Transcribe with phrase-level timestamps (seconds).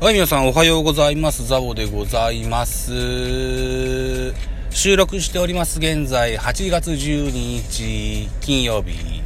[0.00, 1.46] はい、皆さんおはようございます。
[1.46, 4.34] ザボでございます。
[4.70, 5.78] 収録しております。
[5.78, 9.22] 現在、8月12日、金曜日、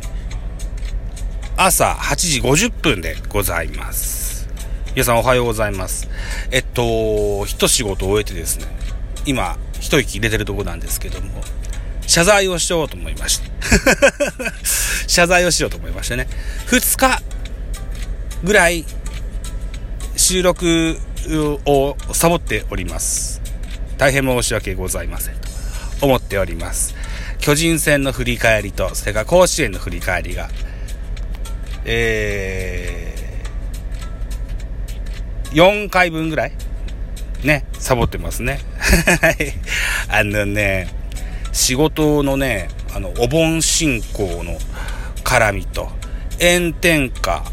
[1.57, 4.47] 朝8時50分でございます。
[4.93, 6.07] 皆さんおはようございます。
[6.53, 8.67] えっと、一仕事終えてですね、
[9.25, 11.43] 今、一息入れてるとこなんですけども、
[12.07, 13.51] 謝罪をしようと思いまして。
[15.09, 16.29] 謝罪をしようと思いましてね。
[16.67, 17.23] 2日
[18.45, 18.85] ぐらい
[20.29, 20.99] 収録
[21.65, 23.41] をサボっております。
[23.97, 25.49] 大変申し訳ございませんと
[26.05, 26.95] 思っております。
[27.39, 30.51] 巨人戦の振り返りと、それから甲子園の振り返りが、
[31.87, 36.53] えー、4回分ぐらい
[37.43, 38.61] ね、サボってますね。
[40.13, 40.89] あのね、
[41.55, 44.59] 仕事のね、あの、お盆進行の
[45.25, 45.91] 絡みと、
[46.39, 47.51] 炎天下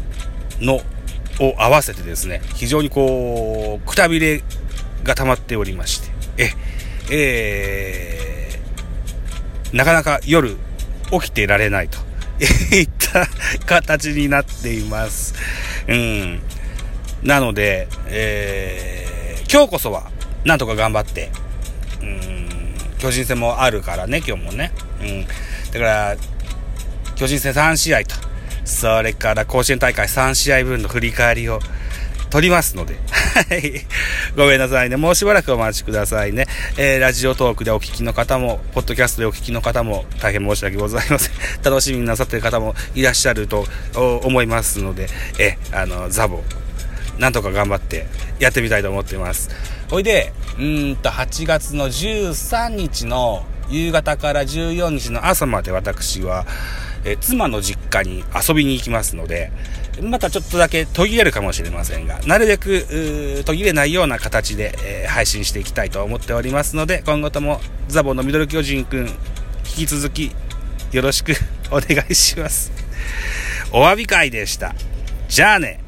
[0.60, 0.82] の
[1.40, 4.42] を合わせてですね、非常にこう、くたびれ
[5.04, 6.50] が溜まっておりまして、え、
[7.10, 10.56] えー、なかなか夜
[11.10, 11.98] 起きてられないと
[12.74, 13.26] いった
[13.64, 15.34] 形になっています。
[15.88, 16.40] うん。
[17.22, 20.10] なので、えー、今日こそは、
[20.44, 21.30] なんとか頑張って、
[22.02, 22.48] うん、
[22.98, 24.72] 巨人戦もあるからね、今日もね。
[25.00, 25.26] うん。
[25.26, 25.32] だ
[25.72, 26.16] から、
[27.16, 28.14] 巨人戦3試合と、
[28.66, 31.60] それから甲子園大会3試合分の振り返りを
[32.30, 32.96] 取りますので、
[33.48, 33.86] はい。
[34.36, 34.96] ごめんなさいね。
[34.96, 36.46] もうしばらくお待ちくださいね。
[36.76, 41.34] えー、ラジオトークでお聞きの方も、ポッドキャストでお聞きの方も、大変申し訳ございません。
[41.62, 45.08] 楽しみになさっている方もいらっしゃると思いますので、
[45.38, 46.42] え、あの、ザボ、
[47.18, 48.06] なんとか頑張って
[48.40, 49.48] やってみたいと思っています。
[49.88, 56.44] ほいで、うんと、8月の13日の夕方から14日の朝まで私は、
[57.06, 59.52] え妻の実家に遊びに行きますので、
[60.02, 69.14] またちょっとだけ途切れるかもしれませんが、なるべく途切れないような形で、え、配信していきたいと思っておりますので、今後ともザボのミドル巨人くん、引
[69.64, 70.32] き続き
[70.90, 71.32] よろしく
[71.70, 72.72] お願いします。
[73.70, 74.74] お詫び会でした。
[75.28, 75.85] じゃあね。